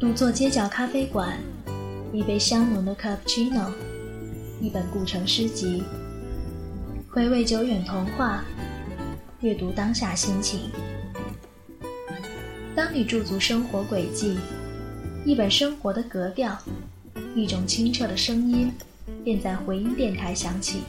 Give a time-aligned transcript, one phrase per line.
[0.00, 1.36] 独坐街角咖啡馆，
[2.12, 3.72] 一杯香浓的 cappuccino，
[4.60, 5.82] 一本古城诗集，
[7.10, 8.44] 回味久远童话，
[9.40, 10.70] 阅读当下心情。
[12.76, 14.38] 当你驻足生活轨迹，
[15.24, 16.56] 一本生活的格调，
[17.34, 18.70] 一种清澈的声音，
[19.24, 20.82] 便在回音电台响起。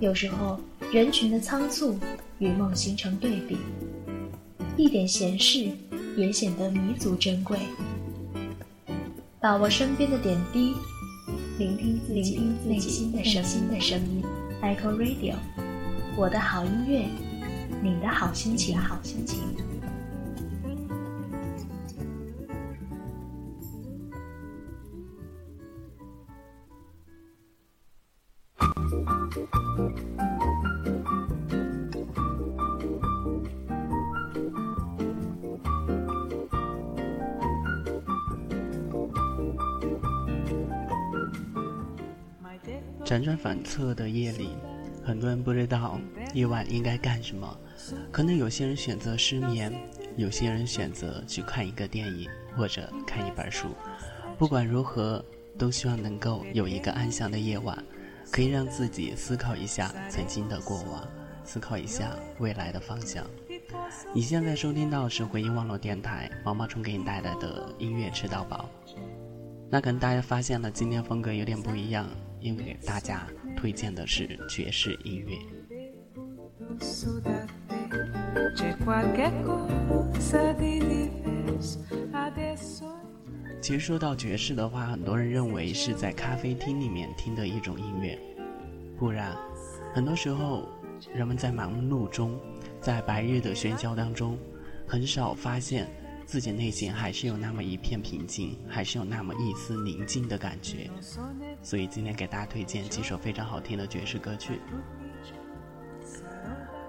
[0.00, 0.60] 有时候，
[0.92, 1.98] 人群的仓促
[2.40, 3.56] 与梦形成对比，
[4.76, 5.70] 一点闲事
[6.18, 7.58] 也显得弥足珍贵。
[9.40, 10.74] 把握身边的点滴，
[11.58, 13.22] 聆听自己内心的
[13.80, 14.24] 声音。
[14.60, 15.34] Echo Radio，
[16.16, 17.06] 我的好音乐，
[17.80, 18.76] 你的好心情。
[18.76, 19.38] 好心情。
[43.08, 44.50] 辗转反侧的夜里，
[45.02, 45.98] 很多人不知道
[46.34, 47.58] 夜晚应该干什么。
[48.12, 49.72] 可能有些人选择失眠，
[50.18, 53.68] 有些人选择去看一个电影或者看一本书。
[54.36, 55.24] 不管如何，
[55.56, 57.82] 都希望能够有一个安详的夜晚，
[58.30, 61.08] 可以让自己思考一下曾经的过往，
[61.44, 63.24] 思考一下未来的方向。
[64.12, 68.68] 你现在收听到的是回音网络电台毛毛虫给你带来的音乐吃到饱。
[69.70, 72.06] 那可能大家发现了，今天风格有点不一样。
[72.40, 75.36] 因为给大家推荐的是爵士音乐。
[83.60, 88.18] 其实说到爵士的话，很多人认为是在咖啡厅里面听的一种音乐，
[88.96, 89.36] 不然，
[89.92, 90.68] 很多时候
[91.12, 92.38] 人们在忙碌中，
[92.80, 94.38] 在白日的喧嚣当中，
[94.86, 95.88] 很少发现。
[96.28, 100.90] 自己内心还是有那么一片平静，还是有那么一丝宁静的感觉，
[101.62, 104.60] 所以今天给大家推荐几首非常好听的爵士歌曲。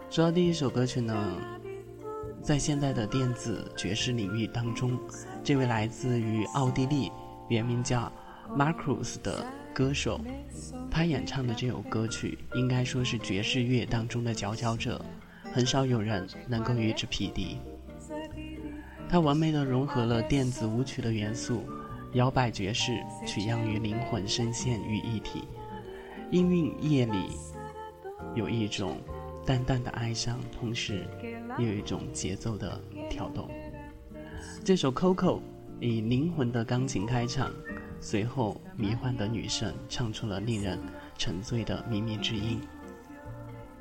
[0.09, 1.41] 说到第一首歌曲呢，
[2.43, 4.99] 在现在的电子爵士领域当中，
[5.41, 7.09] 这位来自于奥地利，
[7.47, 8.11] 原名叫
[8.49, 10.19] Marcus 的歌手，
[10.91, 15.01] 他演唱的这首歌曲应该说是爵士乐当中的佼佼者，
[15.53, 17.57] 很少有人能够与之匹敌。
[19.09, 21.63] 它完美的融合了电子舞曲的元素，
[22.13, 25.45] 摇摆爵士取样于灵魂深陷于一体，
[26.29, 27.31] 音韵夜里
[28.35, 28.97] 有一种
[29.43, 31.07] 淡淡的哀伤，同时
[31.57, 33.49] 又有一种节奏的跳动。
[34.63, 35.37] 这首《Coco》
[35.79, 37.51] 以灵魂的钢琴开场，
[37.99, 40.77] 随后迷幻的女声唱出了令人
[41.17, 42.61] 沉醉的靡靡之音。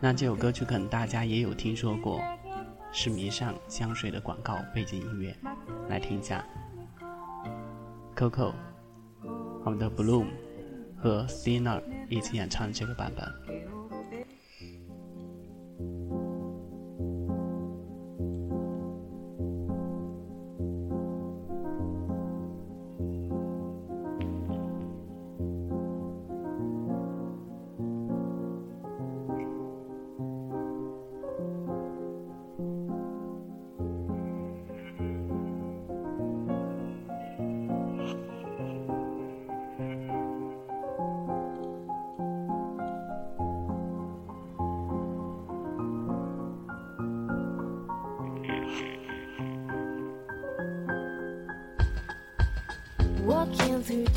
[0.01, 2.23] 那这首歌曲可能大家也有听说过。
[3.01, 5.33] 是迷上香水的广告背景音乐，
[5.89, 6.45] 来听一下。
[8.17, 8.53] Coco，
[9.65, 10.27] 我们的 Bloom
[11.01, 13.25] 和 Sina 一起演唱这个版本。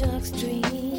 [0.02, 0.91] Dogs dream.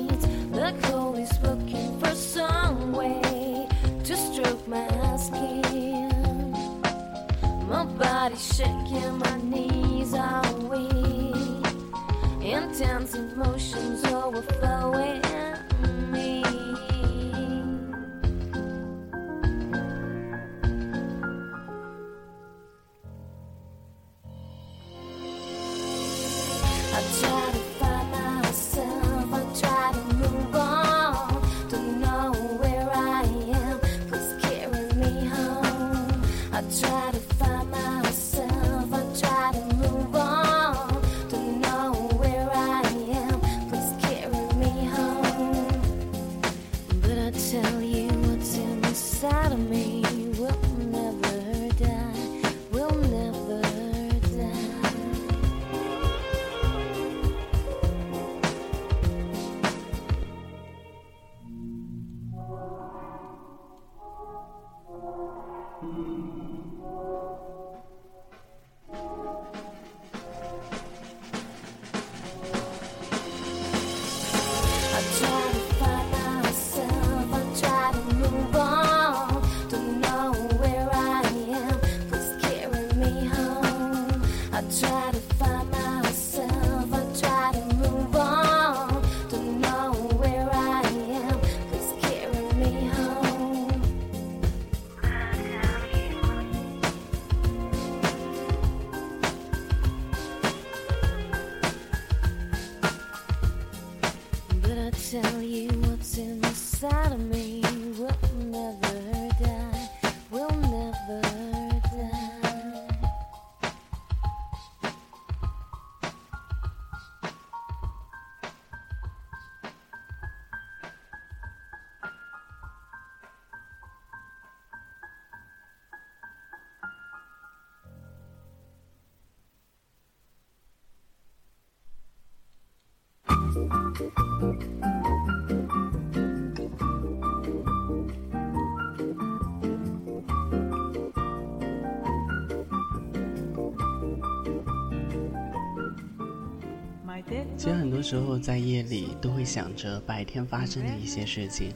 [148.03, 151.73] 多时候在夜里都会想着白天发生的一些事情，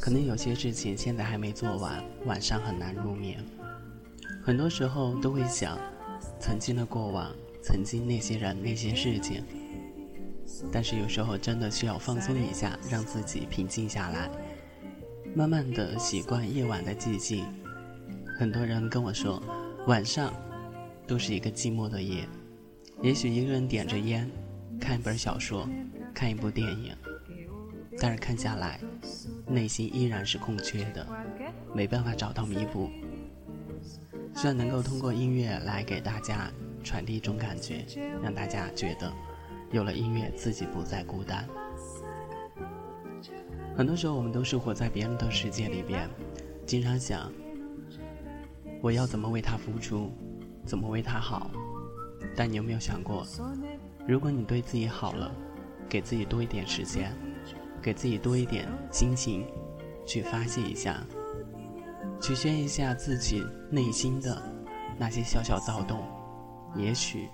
[0.00, 3.44] 可能有些事情现在还没做完，晚上很难入眠。
[4.42, 5.78] 很多时候都会想
[6.40, 7.30] 曾经的过往，
[7.62, 9.44] 曾经那些人那些事情。
[10.72, 14.30] 但是有时候真的需要放松一下，让自己平静下来，
[15.34, 17.44] 慢慢的习惯夜晚的寂静。
[18.38, 19.42] 很多人跟我说，
[19.86, 20.32] 晚上
[21.06, 22.26] 都是一个寂寞的夜，
[23.02, 24.26] 也许一个人点着烟。
[24.80, 25.68] 看一本小说，
[26.14, 26.96] 看一部电影，
[28.00, 28.80] 但是看下来，
[29.46, 31.06] 内心依然是空缺的，
[31.74, 32.90] 没办法找到弥补。
[34.34, 36.50] 希望能够通过音乐来给大家
[36.82, 37.84] 传递一种感觉，
[38.22, 39.12] 让大家觉得
[39.70, 41.46] 有了音乐自己不再孤单。
[43.76, 46.08] 很多时候我们都是活在别人的世界里边，
[46.66, 47.30] 经常想
[48.80, 50.10] 我要怎么为他付出，
[50.64, 51.50] 怎么为他好，
[52.34, 53.26] 但你有没有想过？
[54.06, 55.30] 如果你对自己好了，
[55.88, 57.12] 给自己多一点时间，
[57.80, 59.46] 给自己多一点心情，
[60.06, 61.04] 去发泄一下，
[62.20, 64.42] 去宣一下自己内心的
[64.98, 66.02] 那些小小躁动，
[66.74, 67.28] 也许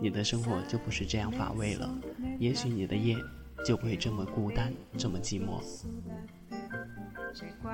[0.00, 1.88] 你的生活就不是这样乏味了，
[2.38, 3.16] 也许你的夜
[3.64, 5.60] 就不会这么孤单，这么寂寞。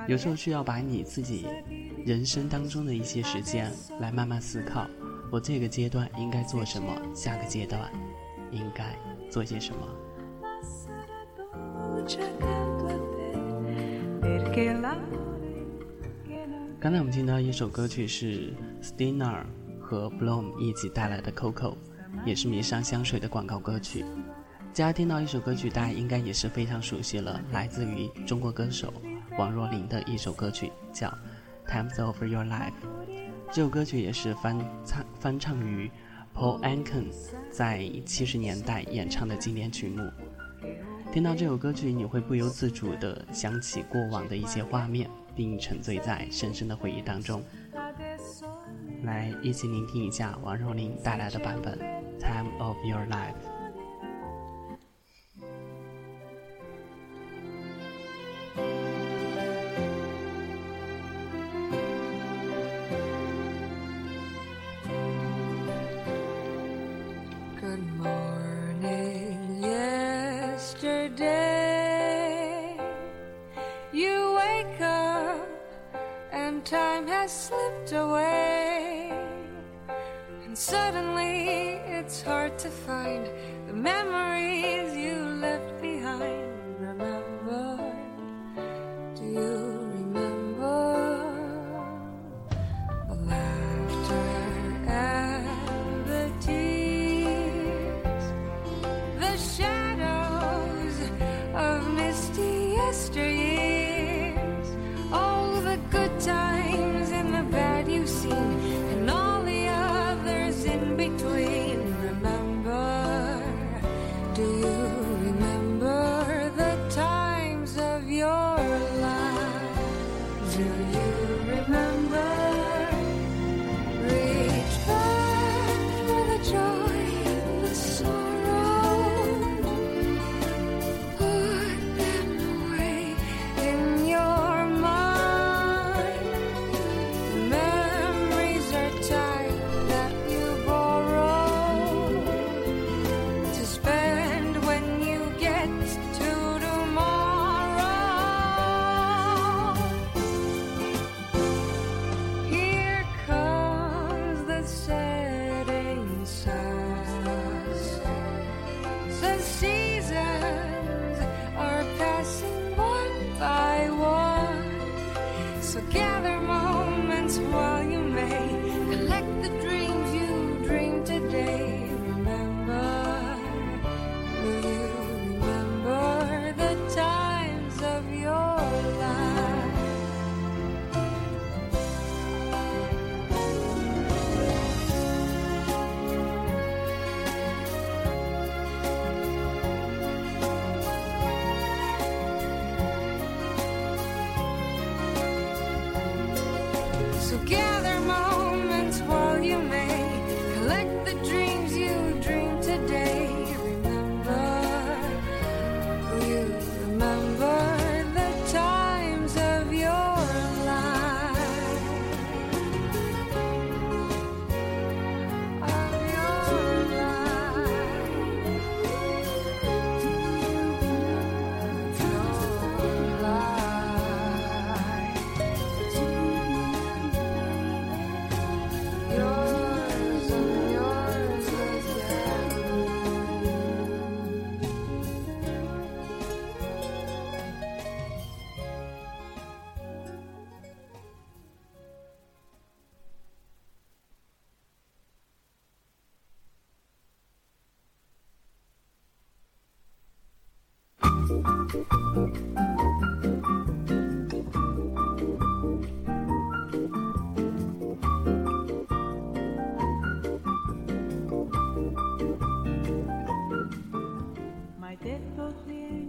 [0.07, 1.47] 有时候需要把你自己
[2.05, 4.85] 人生当中的一些时间来慢慢思考，
[5.31, 7.89] 我这个阶段应该做什么，下个阶段。
[8.53, 8.95] 应该
[9.29, 9.87] 做些什么？
[16.79, 19.43] 刚才我们听到一首歌曲是 Stina
[19.79, 21.71] 和 Bloom 一起带来的《Coco》，
[22.25, 24.05] 也是迷上香水的广告歌曲。
[24.65, 28.93] 大家听到一首歌曲，大家应该也是非常熟悉了，来自于中国歌手
[29.37, 31.07] 王若琳的一首歌曲，叫
[31.67, 32.71] 《Times of Your Life》。
[33.51, 35.89] 这首歌曲也是翻唱翻唱于。
[36.35, 37.05] paul anken
[37.51, 40.01] 在七十年代演唱的经典曲目。
[41.11, 47.43] 听到这首歌曲你会不由自主地想起过往的一些画面并沉醉在深深的回忆当中。
[49.03, 51.77] 来一起聆听一下王若琳带来的版本
[52.19, 53.35] time of your life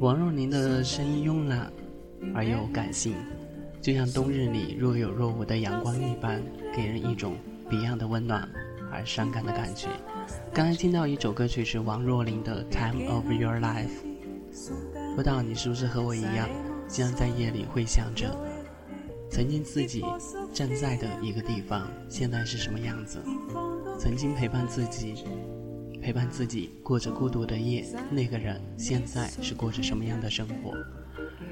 [0.04, 1.73] 王若琳的声音慵懒
[2.34, 3.14] 而又感性，
[3.80, 6.42] 就像冬日里若有若无的阳光一般，
[6.76, 7.37] 给人一种
[7.70, 8.46] 别样的温暖
[8.92, 9.88] 而伤感的感觉。
[10.52, 13.88] 刚才听到一首歌曲是王若琳的《Time of Your Life》，
[15.16, 16.50] 不知道你是不是和我一样，
[16.87, 18.28] 经常在夜里会想着，
[19.30, 20.04] 曾经自己
[20.52, 23.23] 站在的一个地方，现在是什么样子？
[23.99, 25.25] 曾经陪伴自己。
[26.04, 30.75] 陪伴自己过着孤独的夜，那个人现在是过着什么样的生活？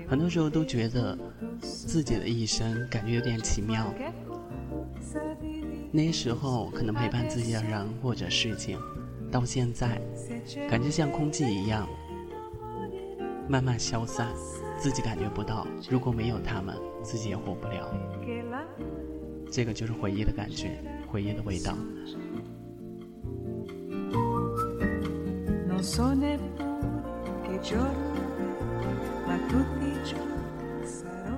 [0.06, 1.18] 很多时候都觉得
[1.58, 3.90] 自己的一生感觉有点奇妙。
[5.90, 8.78] 那些时候可能陪伴自己的人或者事情，
[9.30, 9.98] 到现在
[10.68, 11.88] 感觉像空气一样
[13.48, 14.28] 慢慢消散，
[14.78, 15.66] 自己感觉不到。
[15.88, 17.90] 如果没有他们，自己也活不了。
[19.50, 20.78] 这个就是回忆的感觉，
[21.08, 21.74] 回忆的味道。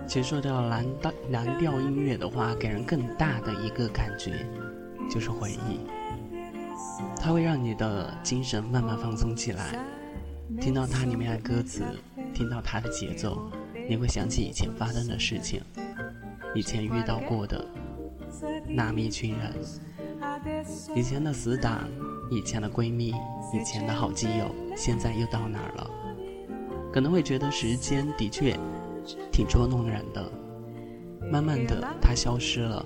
[0.06, 4.46] 其实说到蓝调蓝调音乐的话，给人更大的一个感觉
[5.10, 5.80] 就是回忆，
[7.16, 9.82] 它会让你的精神慢慢放松起来。
[10.60, 11.82] 听到它里面的歌词，
[12.34, 13.50] 听到它的节奏，
[13.88, 15.62] 你会想起以前发生的事情，
[16.54, 17.64] 以前遇到过的
[18.68, 19.54] 那么一群人，
[20.94, 21.88] 以前的死党。
[22.30, 23.14] 以前的闺蜜，
[23.54, 25.88] 以前的好基友，现在又到哪儿了？
[26.92, 28.58] 可能会觉得时间的确
[29.30, 30.28] 挺捉弄人的，
[31.30, 32.84] 慢慢的它消失了，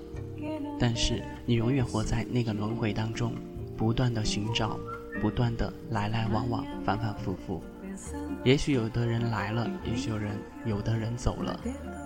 [0.78, 3.32] 但是你永远活在那个轮回当中，
[3.78, 4.78] 不断的寻找，
[5.22, 7.62] 不断的来来往往，反反复复。
[8.44, 10.32] 也许有的人来了，也许有人
[10.66, 11.58] 有的人走了，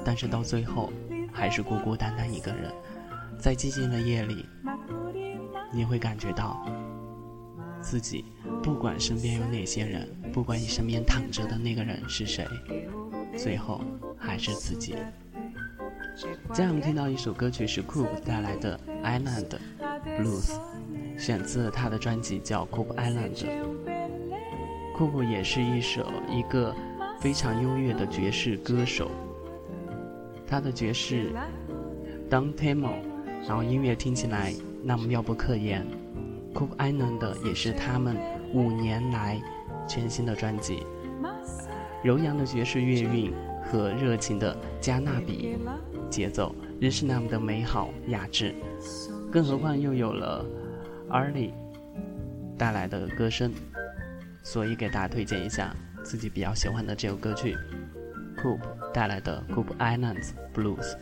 [0.05, 0.93] 但是到最后
[1.33, 2.73] 还是孤孤单单一个人，
[3.41, 4.47] 在寂静的夜里，
[5.73, 6.65] 你会感觉到。
[7.83, 8.25] 自己，
[8.63, 12.47] 不管身边有哪些人，不管你身边躺着的那个人是谁，
[13.37, 13.83] 最后
[14.17, 14.95] 还是自己。
[16.53, 19.49] 接下来我们听到一首歌曲是 Coop 带来的《Island
[20.21, 20.51] Blues》，
[21.19, 23.35] 选自他的专辑叫《Coop Island》。
[24.97, 26.75] Coop 也是一首一个
[27.19, 29.11] 非常优越的爵士歌手，
[30.47, 31.33] 他的爵士
[32.29, 32.95] d o n t e m o
[33.49, 34.53] 然后音乐听起来
[34.85, 35.85] 那么妙不可言。
[36.55, 38.17] Coop Island 也是他们
[38.53, 39.41] 五年来
[39.89, 40.85] 全新的专辑，
[42.03, 43.33] 柔扬的爵士乐韵
[43.65, 45.57] 和热情的加纳比
[46.11, 48.55] 节奏，仍是那么的美好雅致。
[49.31, 50.45] 更何况又有了
[51.09, 51.53] arli
[52.59, 53.51] 带来的歌声，
[54.43, 57.57] 所以给大家推荐一下自己比较喜欢的这首歌曲
[58.37, 58.61] ，Coop
[58.93, 60.97] 带来的 Coop Islands Blues。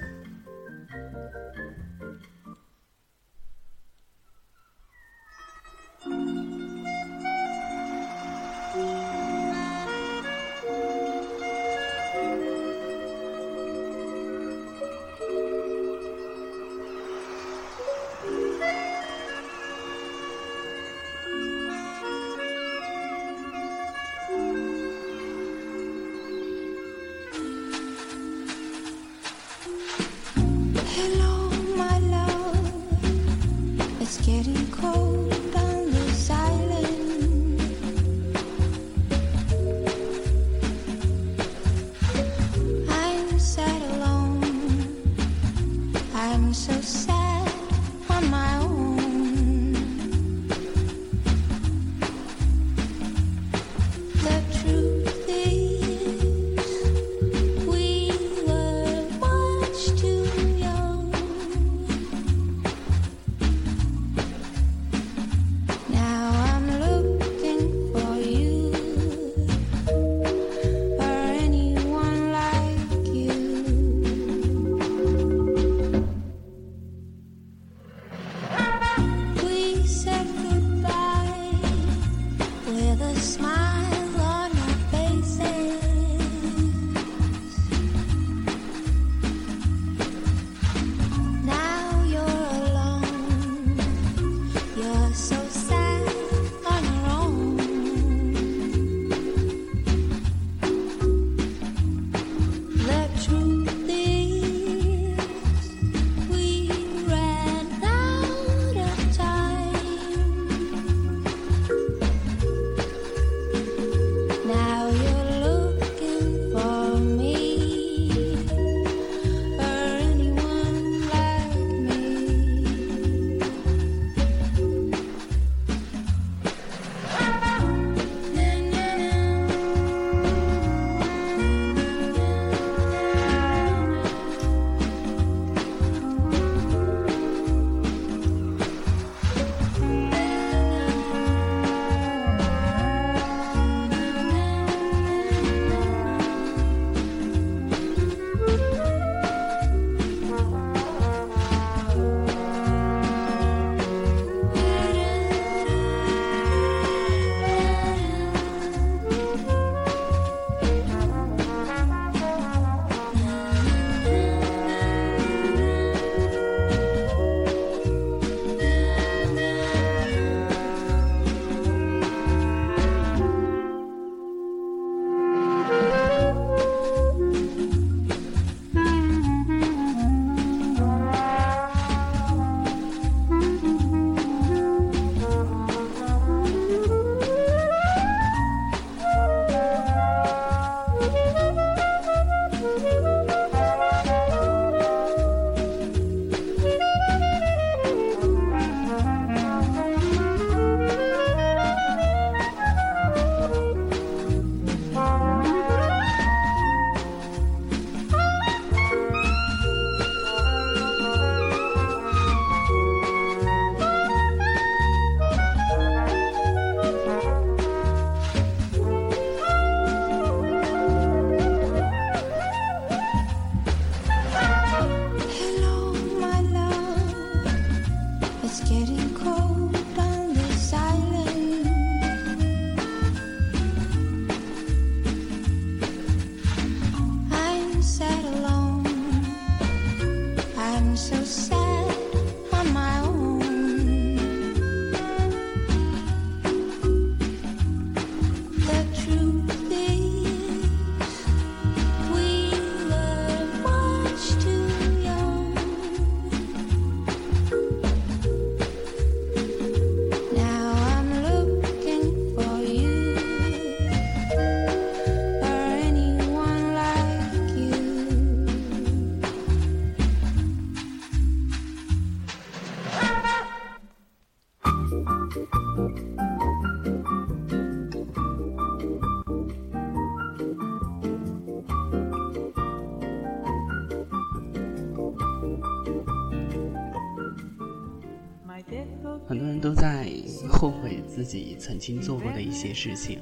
[289.27, 290.11] 很多人都在
[290.49, 293.21] 后悔自己曾经做过的一些事情。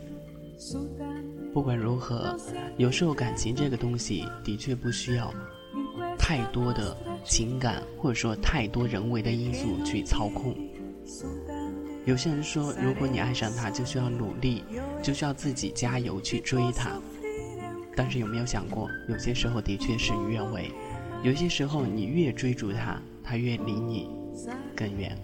[1.53, 2.37] 不管如何
[2.77, 5.33] 有时候感情这个东西的确不需要
[6.19, 10.57] 太多的情感或者说太多人为的因素去操控。
[12.09, 14.65] 有些人说，如果你爱上他，就需要努力，
[15.03, 16.99] 就需要自己加油去追他。
[17.95, 20.71] 但是有没有想过，有些时候的确事与愿违，
[21.23, 24.09] 有些时候你越追逐他，他越离你
[24.75, 25.15] 更远。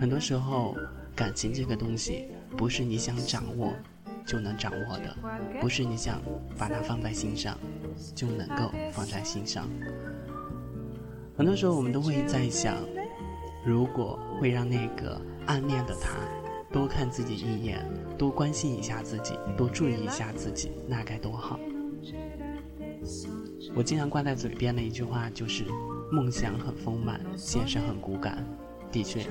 [0.00, 0.74] 很多时候，
[1.14, 2.24] 感情这个东西
[2.56, 3.72] 不是你想掌握
[4.26, 5.16] 就能掌握的，
[5.60, 6.20] 不是你想
[6.58, 7.56] 把它放在心上
[8.16, 9.68] 就能够放在心上。
[11.36, 12.74] 很多时候，我们都会在想，
[13.64, 16.18] 如果会让那个暗恋的他
[16.72, 17.86] 多看自己一眼，
[18.18, 21.60] 多关心一下自己，多注意一下自己，那该多好。
[23.74, 25.64] 我经常挂在嘴边的一句话就是：
[26.10, 28.44] 梦想很丰满，现实很骨感。
[28.90, 29.26] 的确，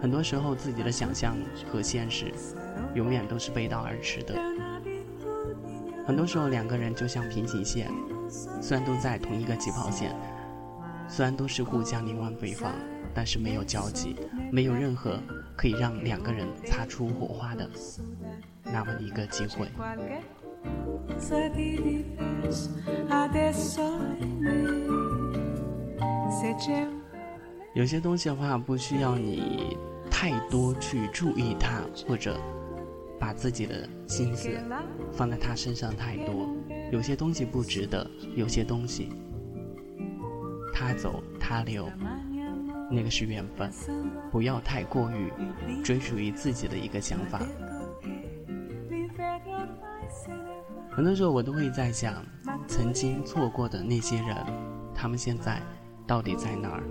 [0.00, 1.36] 很多时候自己的想象
[1.70, 2.32] 和现实，
[2.94, 4.34] 永远都是背道而驰的。
[6.06, 7.90] 很多时候两个人就像平行线，
[8.60, 10.14] 虽然都在同一个起跑线，
[11.08, 12.72] 虽然都是互相凝望对方，
[13.18, 14.14] 但是没有交集，
[14.52, 15.18] 没有任何
[15.56, 17.68] 可以让两个人擦出火花的
[18.62, 19.68] 那么一个机会。
[27.74, 29.76] 有些东西的话，不需要你
[30.08, 32.38] 太多去注意它，或者
[33.18, 34.48] 把自己的心思
[35.10, 36.48] 放在他身上太多。
[36.92, 39.08] 有些东西不值得，有些东西
[40.72, 41.90] 他走他留，
[42.90, 43.70] 那个是缘分。
[44.30, 45.32] 不要太过于
[45.82, 47.40] 追逐于自己的一个想法。
[50.90, 52.24] 很多时候我都会在想，
[52.66, 54.36] 曾经错过的那些人，
[54.94, 55.62] 他们现在
[56.06, 56.82] 到底在哪儿？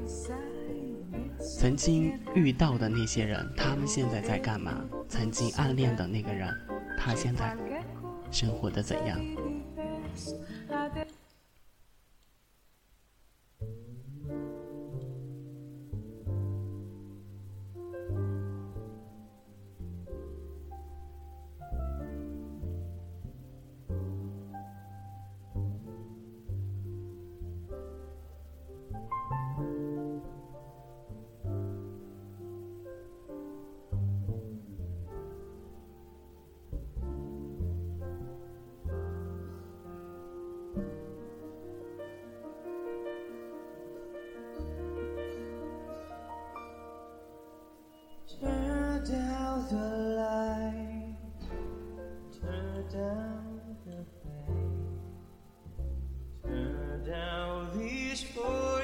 [1.39, 4.81] 曾经遇到的那些人，他们现在在干嘛？
[5.09, 6.53] 曾经暗恋的那个人，
[6.97, 7.55] 他现在
[8.31, 9.19] 生活的怎样？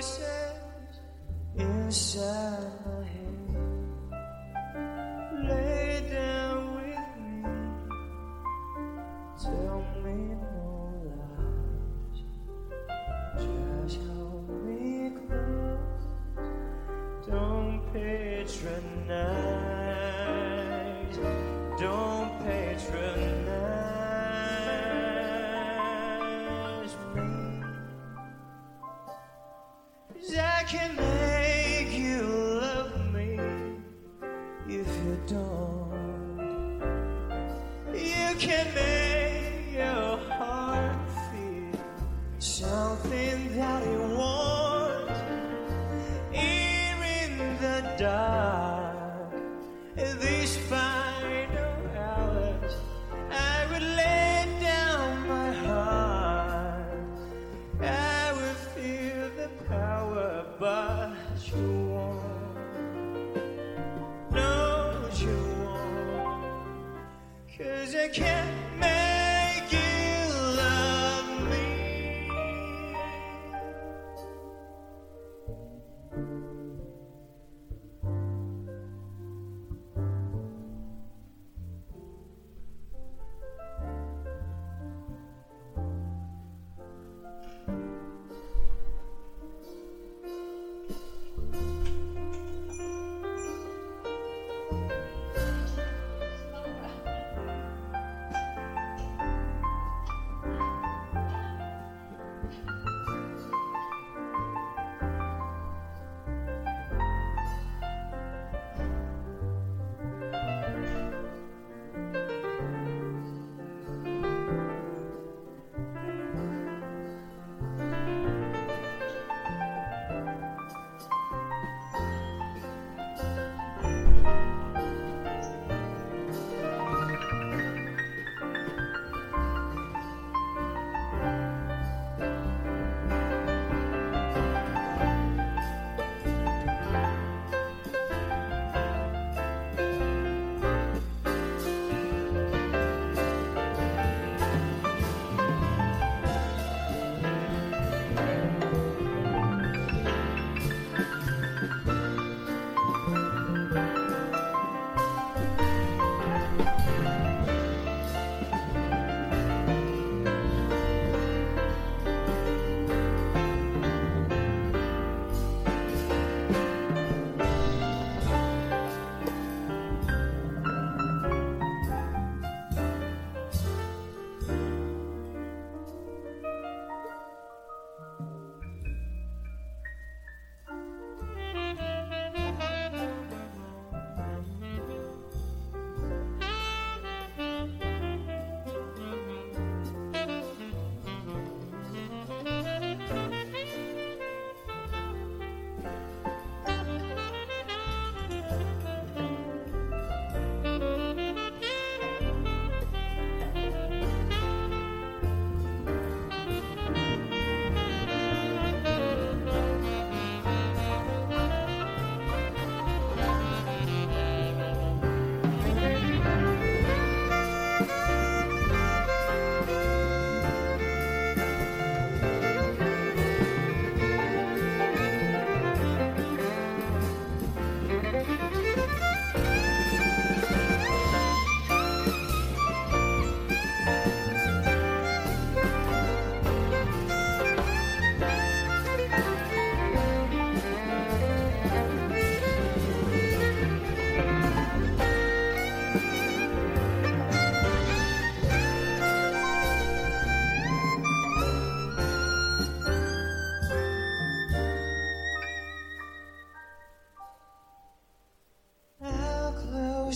[0.03, 0.99] voices
[1.55, 3.42] inside my head.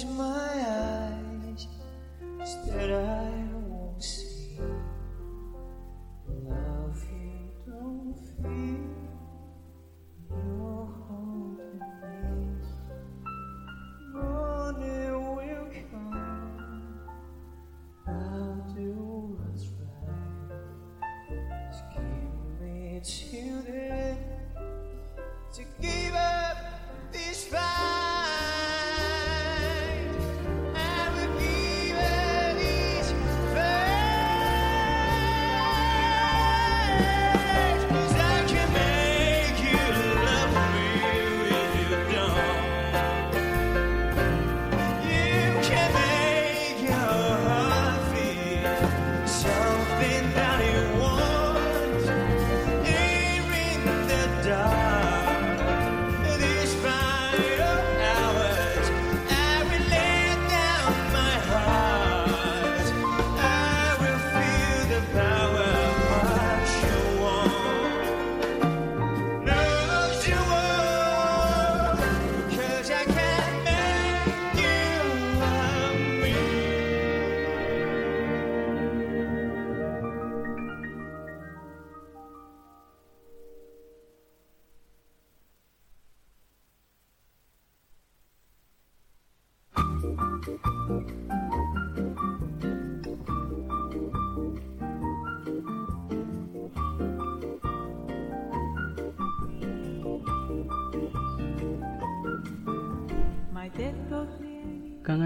[0.04, 0.27] mãos.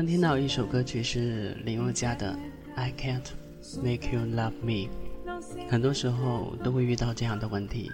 [0.02, 2.36] 刚听到一首歌曲是林宥嘉的
[2.76, 3.22] 《I Can't
[3.84, 4.90] Make You Love Me》，
[5.70, 7.88] 很多时候都会遇到这样的问题，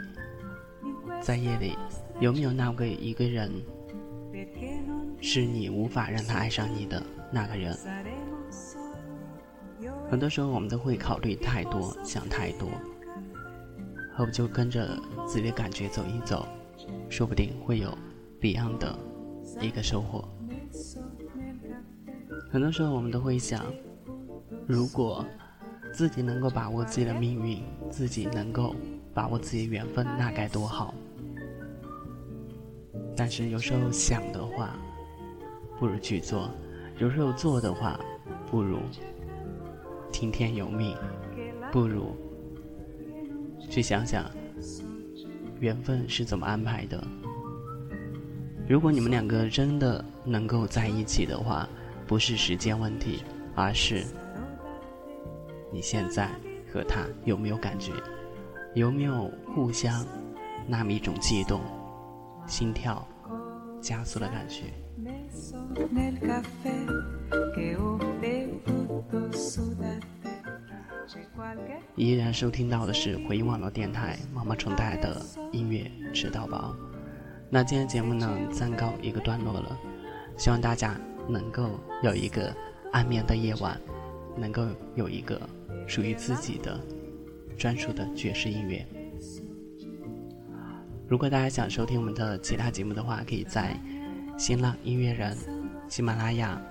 [1.22, 1.78] 在夜里
[2.22, 3.52] 有没有那个一个人，
[5.20, 7.78] 是你无法让他爱上你的那个人？
[10.10, 12.70] 很多时候我们都会考虑太多，想太多，
[14.16, 16.48] 何不就跟着自己的感觉走一走，
[17.10, 17.94] 说不定会有
[18.40, 18.98] 别样的
[19.60, 20.26] 一个收获。
[22.50, 23.66] 很多时候，我们都会想，
[24.66, 25.26] 如果
[25.94, 28.74] 自己能够把握自己的命运，自己能够
[29.14, 30.94] 把握自己的缘分，那该多好。
[33.16, 34.76] 但是有时候想的话，
[35.78, 36.50] 不如去做；
[37.00, 38.00] 有时候做的话，
[38.50, 38.80] 不如
[40.12, 40.96] 听天由命，
[41.72, 42.16] 不如
[43.70, 44.26] 去想想
[45.60, 47.04] 缘分是怎么安排的。
[48.70, 51.68] 如果你们两个真的能够在一起的话，
[52.08, 53.22] 不是时间问题，
[53.54, 54.06] 而是
[55.72, 56.30] 你现在
[56.72, 57.92] 和他有没有感觉，
[58.74, 60.06] 有没有互相
[60.66, 61.60] 那么一种悸动，
[62.48, 63.06] 心跳
[63.82, 64.64] 加速的感觉。
[71.96, 76.76] 依然收听到的是回音网络电台妈妈虫带来的音乐迟到饱。
[77.50, 79.78] 那今天节目呢，暂告一个段落了，
[80.38, 80.98] 希望大家。
[81.30, 82.56] 能够有一个
[82.94, 83.78] 安眠的夜晚，
[84.38, 85.38] 能够有一个
[85.86, 86.80] 属于自己的
[87.58, 88.88] 专属的爵士音乐。
[91.06, 93.78] 如果大家想收听我们的其他节目的话，可以在
[94.38, 95.36] 新浪音乐人、
[95.90, 96.62] 喜马拉雅、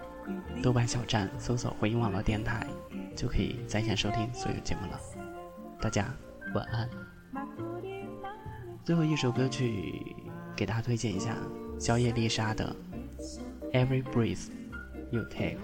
[0.63, 2.67] 豆瓣小站搜索“回音网络电台”，
[3.15, 4.99] 就可以在线收听所有节目了。
[5.83, 6.07] 大家
[6.55, 6.89] 晚安。
[8.83, 10.17] 最后一首歌曲
[10.57, 11.37] 给大家推荐一下，
[11.79, 12.75] 小野丽莎的。
[13.77, 14.49] Every breath
[15.11, 15.59] you take，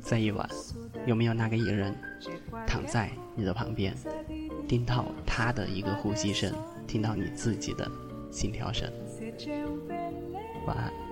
[0.00, 0.48] 在夜晚，
[1.06, 1.92] 有没有那个一人
[2.68, 3.96] 躺在你的旁边，
[4.68, 6.54] 听到他的一个呼吸声，
[6.86, 7.90] 听到你自己的
[8.30, 8.88] 心跳声？
[10.66, 11.09] 晚安。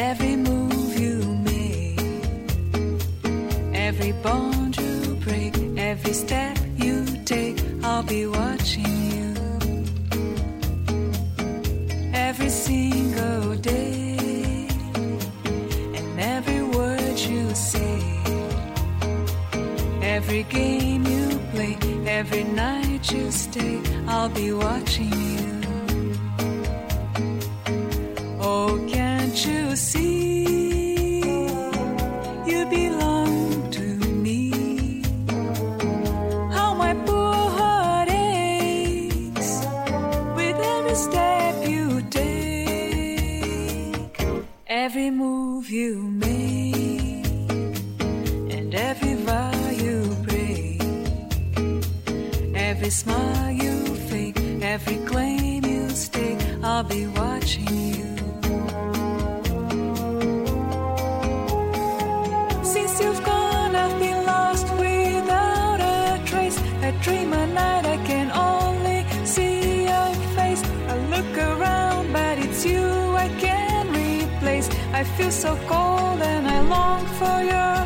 [0.00, 0.29] Every
[67.00, 70.62] dream at night, I can only see your face.
[70.88, 72.84] I look around, but it's you
[73.26, 74.68] I can't replace.
[74.92, 77.79] I feel so cold and I long for your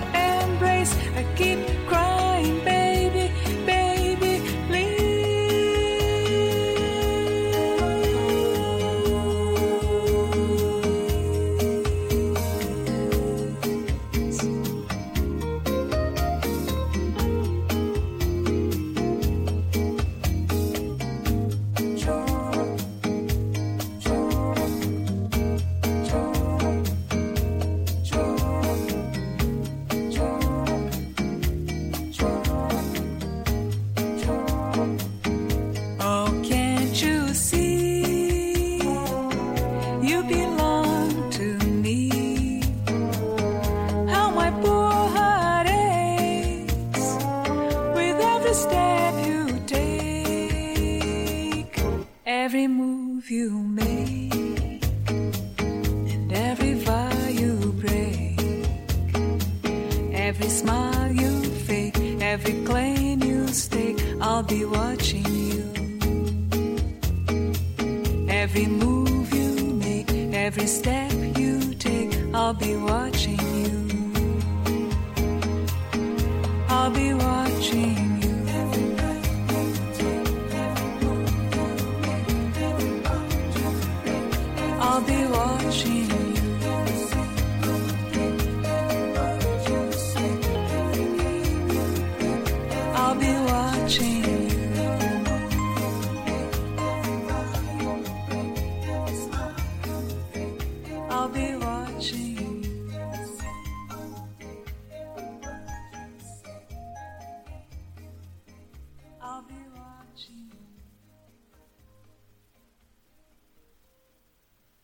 [52.55, 54.44] every move you make.